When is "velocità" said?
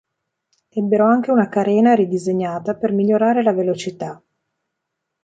3.53-4.19